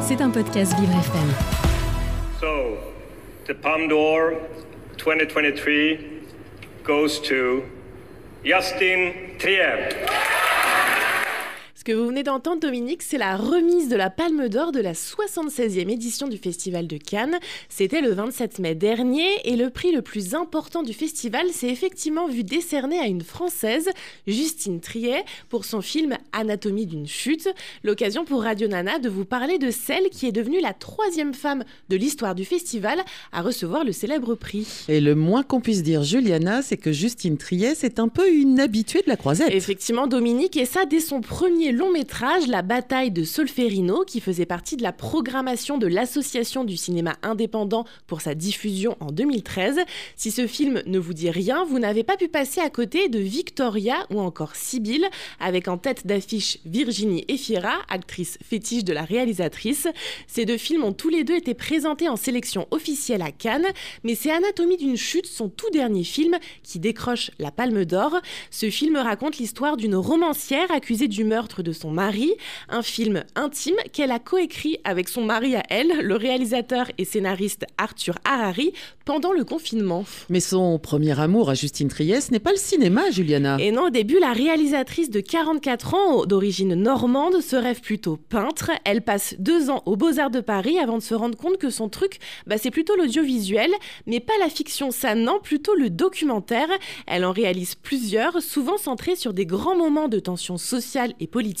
[0.00, 1.28] C'est un podcast Vivre FM.
[2.40, 2.78] So,
[3.46, 4.32] the Palme d'Or
[4.96, 6.22] 2023
[6.82, 7.62] goes to
[8.42, 9.90] Justin Trier.
[11.88, 15.88] Que vous venez d'entendre, Dominique, c'est la remise de la Palme d'Or de la 76e
[15.88, 17.38] édition du Festival de Cannes.
[17.70, 22.28] C'était le 27 mai dernier et le prix le plus important du festival s'est effectivement
[22.28, 23.88] vu décerné à une Française,
[24.26, 27.48] Justine Triet, pour son film Anatomie d'une chute.
[27.82, 31.64] L'occasion pour Radio Nana de vous parler de celle qui est devenue la troisième femme
[31.88, 32.98] de l'histoire du festival
[33.32, 34.84] à recevoir le célèbre prix.
[34.88, 38.60] Et le moins qu'on puisse dire, Juliana, c'est que Justine Triet, c'est un peu une
[38.60, 39.54] habituée de la croisette.
[39.54, 44.46] Effectivement, Dominique, et ça dès son premier long métrage, La bataille de Solferino, qui faisait
[44.46, 49.78] partie de la programmation de l'Association du cinéma indépendant pour sa diffusion en 2013.
[50.16, 53.20] Si ce film ne vous dit rien, vous n'avez pas pu passer à côté de
[53.20, 55.06] Victoria ou encore Sibylle,
[55.38, 59.86] avec en tête d'affiche Virginie Efira, actrice fétiche de la réalisatrice.
[60.26, 63.68] Ces deux films ont tous les deux été présentés en sélection officielle à Cannes,
[64.02, 68.16] mais c'est Anatomie d'une chute, son tout dernier film, qui décroche la Palme d'Or.
[68.50, 72.32] Ce film raconte l'histoire d'une romancière accusée du meurtre de son mari,
[72.68, 77.64] un film intime qu'elle a coécrit avec son mari à elle, le réalisateur et scénariste
[77.78, 78.72] Arthur Harari,
[79.04, 80.04] pendant le confinement.
[80.28, 83.56] Mais son premier amour à Justine Trieste n'est pas le cinéma, Juliana.
[83.58, 88.70] Et non, au début, la réalisatrice de 44 ans, d'origine normande, se rêve plutôt peintre.
[88.84, 91.88] Elle passe deux ans aux Beaux-Arts de Paris avant de se rendre compte que son
[91.88, 93.70] truc, bah, c'est plutôt l'audiovisuel,
[94.06, 96.68] mais pas la fiction, ça non, plutôt le documentaire.
[97.06, 101.57] Elle en réalise plusieurs, souvent centrés sur des grands moments de tension sociale et politique,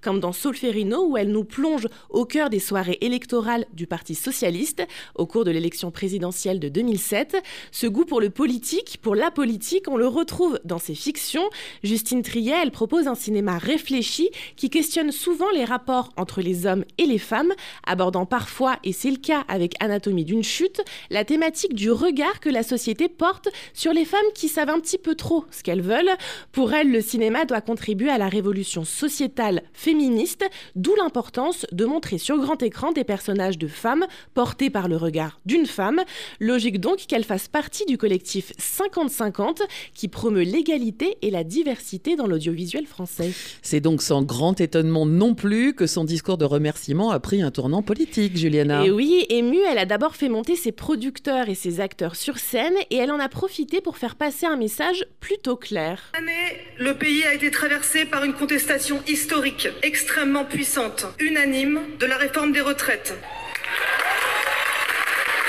[0.00, 4.82] comme dans Solferino, où elle nous plonge au cœur des soirées électorales du Parti socialiste
[5.14, 7.36] au cours de l'élection présidentielle de 2007.
[7.72, 11.48] Ce goût pour le politique, pour la politique, on le retrouve dans ses fictions.
[11.82, 16.84] Justine Triet, elle propose un cinéma réfléchi qui questionne souvent les rapports entre les hommes
[16.98, 17.52] et les femmes,
[17.86, 22.48] abordant parfois, et c'est le cas avec Anatomie d'une chute, la thématique du regard que
[22.48, 26.10] la société porte sur les femmes qui savent un petit peu trop ce qu'elles veulent.
[26.52, 28.84] Pour elle, le cinéma doit contribuer à la révolution
[29.20, 34.88] sociétale féministe, d'où l'importance de montrer sur grand écran des personnages de femmes portés par
[34.88, 36.00] le regard d'une femme.
[36.38, 39.58] Logique donc qu'elle fasse partie du collectif 50-50
[39.92, 43.32] qui promeut l'égalité et la diversité dans l'audiovisuel français.
[43.60, 47.50] C'est donc sans grand étonnement non plus que son discours de remerciement a pris un
[47.50, 48.86] tournant politique, Juliana.
[48.86, 52.74] Et oui, émue, elle a d'abord fait monter ses producteurs et ses acteurs sur scène
[52.88, 56.10] et elle en a profité pour faire passer un message plutôt clair.
[56.14, 62.06] Cette année, le pays a été traversé par une contestation historique, extrêmement puissante, unanime, de
[62.06, 63.14] la réforme des retraites.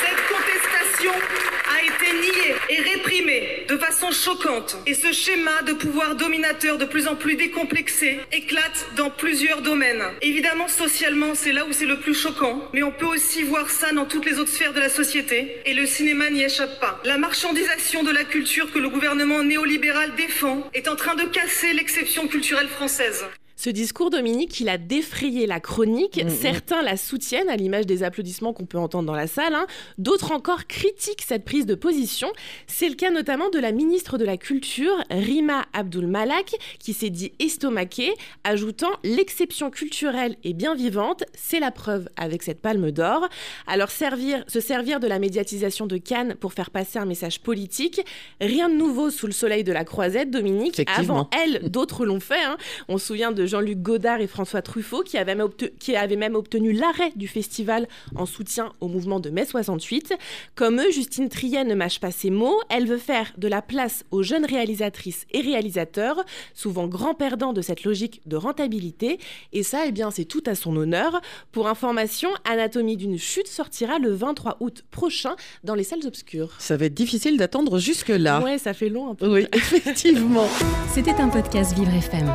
[0.00, 4.78] Cette contestation a été niée et réprimée de façon choquante.
[4.86, 10.02] Et ce schéma de pouvoir dominateur de plus en plus décomplexé éclate dans plusieurs domaines.
[10.22, 12.62] Évidemment, socialement, c'est là où c'est le plus choquant.
[12.72, 15.60] Mais on peut aussi voir ça dans toutes les autres sphères de la société.
[15.66, 17.00] Et le cinéma n'y échappe pas.
[17.04, 21.74] La marchandisation de la culture que le gouvernement néolibéral défend est en train de casser
[21.74, 23.26] l'exception culturelle française.
[23.64, 26.20] Ce discours, Dominique, il a défrayé la chronique.
[26.20, 26.30] Mmh, mmh.
[26.30, 29.54] Certains la soutiennent, à l'image des applaudissements qu'on peut entendre dans la salle.
[29.54, 29.68] hein.
[29.98, 32.26] D'autres encore critiquent cette prise de position.
[32.66, 37.10] C'est le cas notamment de la ministre de la Culture, Rima Abdul Malak, qui s'est
[37.10, 38.12] dit estomaquée,
[38.42, 41.22] ajoutant l'exception culturelle est bien vivante.
[41.32, 43.28] C'est la preuve avec cette palme d'or.
[43.68, 48.00] Alors servir, se servir de la médiatisation de Cannes pour faire passer un message politique,
[48.40, 50.82] rien de nouveau sous le soleil de la croisette, Dominique.
[50.96, 52.42] Avant elle, d'autres l'ont fait.
[52.42, 52.56] hein.
[52.88, 56.16] On se souvient de Jean-Luc Godard et François Truffaut qui avaient, même obte- qui avaient
[56.16, 57.86] même obtenu l'arrêt du festival
[58.16, 60.14] en soutien au mouvement de mai 68.
[60.54, 62.58] Comme eux, Justine Triet ne mâche pas ses mots.
[62.70, 66.24] Elle veut faire de la place aux jeunes réalisatrices et réalisateurs,
[66.54, 69.18] souvent grands perdants de cette logique de rentabilité.
[69.52, 71.20] Et ça, eh bien, c'est tout à son honneur.
[71.52, 76.54] Pour information, Anatomie d'une chute sortira le 23 août prochain dans les salles obscures.
[76.58, 78.40] Ça va être difficile d'attendre jusque-là.
[78.42, 79.30] Ouais, ça fait long un peu.
[79.30, 80.48] Oui, effectivement.
[80.94, 82.34] C'était un podcast Vivre FM.